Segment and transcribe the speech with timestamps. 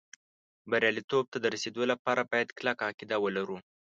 [0.69, 3.57] بریالېتوب ته د رسېدو لپاره باید کلکه عقیده ولرو